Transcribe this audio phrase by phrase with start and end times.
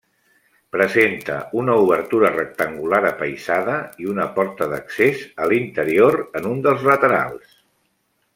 [0.75, 7.55] Presenta una obertura rectangular apaïsada i una porta d'accés a l'interior en un dels laterals.